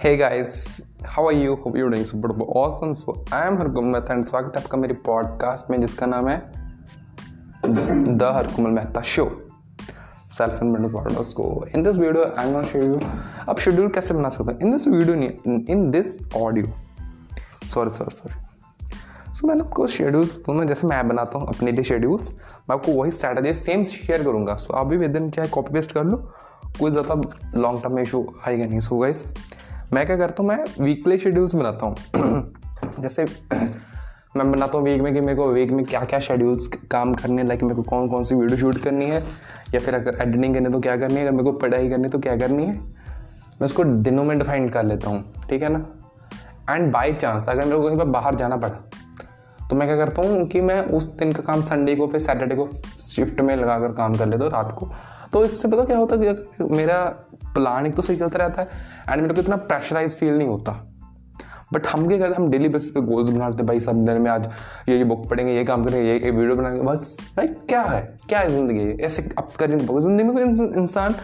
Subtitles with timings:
[0.00, 1.56] Hey guys, how are you?
[1.56, 2.28] Hope you're doing super
[2.58, 2.94] awesome.
[2.98, 6.36] So I am Harkumal Mehta and स्वागत है आपका मेरे podcast में जिसका नाम है
[8.18, 9.24] the Harkumal Mehta show
[10.36, 13.00] self invent podcast को in this video I am not show you
[13.48, 15.14] अब शेड्यूल कैसे बना सकते हैं। In this video
[15.72, 16.72] in this audio
[17.68, 22.32] sorry sorry sorry so मैंने आपको शेड्यूल्स मैं जैसे मैं बनाता हूँ अपने लिए शेड्यूल्स
[22.70, 25.92] मैं आपको वही स्ट्रैटेजी सेम शेयर करूँगा। सो आप भी विद इन चाहे कॉपी पेस्ट
[25.92, 26.24] कर लो
[26.80, 27.14] कोई ज़्यादा
[27.60, 29.26] लॉन्ग टर्म में इशू आएगा नहीं। सो गाइस
[29.92, 32.52] मैं क्या करता हूँ, मैं वीकली शेड्यूल्स बनाता हूँ।
[33.00, 33.24] जैसे,
[34.36, 37.42] मैं बनाता हूँ वीक में कि मेरे को वीक में क्या क्या शेड्यूल्स काम करने
[37.42, 39.22] लाइक मेरे को कौन कौन सी वीडियो शूट करनी है,
[39.74, 42.18] या फिर अगर एडिटिंग करनी तो क्या करनी है अगर मेरे को पढ़ाई करनी तो
[42.18, 45.84] क्या करनी है, मैं उसको दिनों में डिफाइन कर लेता हूँ, ठीक है ना?
[46.70, 48.80] एंड बाई चांस अगर मेरे को कहीं पर बाहर जाना पड़ा
[49.60, 52.54] तो मैं क्या करता हूँ कि मैं उस दिन का काम संडे को, फिर सैटरडे
[52.54, 52.68] को
[53.00, 54.90] शिफ्ट में लगा कर काम कर लेता हूँ, रात को।
[55.32, 57.02] तो इससे पता क्या होता है कि मेरा
[57.54, 58.68] प्लानिंग तो सही चलता रहता है
[59.08, 60.72] एंड मेरे को इतना प्रेशराइज फील नहीं होता।
[61.72, 64.30] बट हम क्या करते हम डेली बेसिस पे गोल्स बनाते हैं, भाई सब दिन में
[64.30, 64.48] आज
[64.88, 68.00] ये ये बुक पढ़ेंगे, ये काम करेंगे, ये ये वीडियो बनाएँगे, बस। भाई क्या है?
[68.28, 68.88] क्या है ज़िंदगी?
[69.04, 71.14] ऐसे अब करेंगे ज़िंदगी में कोई इंसान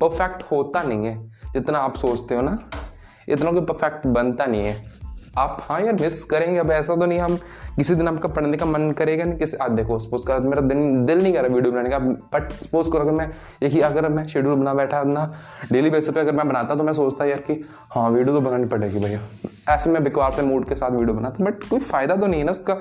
[0.00, 1.16] परफेक्ट होता नहीं है,
[1.52, 2.58] जितना आप सोचते हो ना।
[3.28, 4.76] इतना कोई परफेक्ट बनता नहीं है।
[5.38, 7.36] आप हाँ यार मिस करेंगे, अब ऐसा तो नहीं हम
[7.76, 11.04] किसी दिन आपका पढ़ने का मन करेगा नहीं, किसी आज देखो सपोज़ कर मेरा दिन,
[11.06, 13.28] दिल नहीं कर रहा वीडियो बनाने का बट सपोज़ करो, अगर मैं,
[13.62, 15.32] यही अगर मैं शेड्यूल बना बैठा, अपना
[15.72, 17.60] डेली बेसिस पे अगर मैं बनाता तो मैं सोचता यार कि
[17.90, 19.20] हाँ वीडियो तो बनानी पड़ेगी भैया।
[19.74, 22.46] ऐसे मैं बेकार से मूड के साथ वीडियो बनाता बट कोई फ़ायदा तो नहीं है
[22.46, 22.80] ना उसका।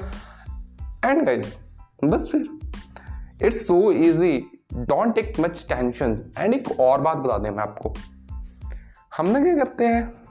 [1.05, 1.55] एंड गाइज़
[2.05, 2.49] बस फिर।
[3.41, 4.37] It's so easy
[4.73, 7.93] don't take much tension and एक और बात बता दें मैं आपको।
[9.17, 10.22] हम ना क्या करते हैं?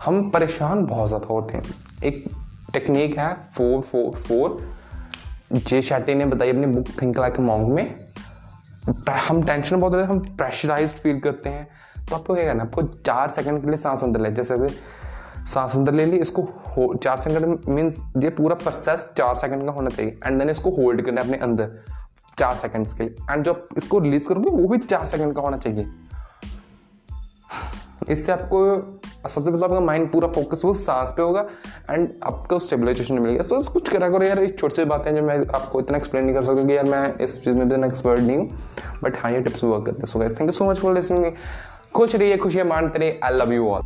[0.00, 2.24] हम परेशान बहुत ज़्यादा होते हैं। एक
[2.72, 4.60] टेक्निक है four four four
[5.52, 7.94] Jay Shetty ने बताई अपनी बुक थिंक लाइक मॉन्ग में।
[9.28, 11.68] हम टेंशन बहुत होते हैं, हम प्रेशराइज फील करते हैं।
[12.08, 14.68] तो आपको क्या करना है, आपको चार सेकंड के लिए सांस अंदर ले। जैसे
[15.46, 19.90] सांस अंदर ले ली, इसको चार सेकंड मीन्स ये पूरा प्रोसेस चार सेकंड का होना
[19.90, 21.76] चाहिए। एंड देन इसको होल्ड करना है अपने अंदर,
[22.38, 25.56] चार सेकंड्स के लिए। एंड जब इसको रिलीज़ करोगे, वो भी चार सेकंड का होना
[25.56, 25.88] चाहिए।
[28.08, 31.46] इससे आपको सबसे पहले आपका माइंड पूरा फोकस वो सांस पे होगा
[31.90, 35.38] एंड आपको स्टेबलाइजेशन मिलेगा। सो कुछ करा करो यार एक छोटी छोटी बातें जो मैं
[35.38, 38.36] आपको इतना एक्सप्लेन नहीं कर सकता कि यार मैं इस चीज़ में इतना एक्सपर्ट नहीं
[38.36, 38.48] हूँ।
[39.04, 41.32] बट हाँ ये टिप्स वर्क करते हैं। So guys thank you so much for listening
[41.94, 43.82] खुश रहिए, खुशियाँ मानते रहिए। I love you all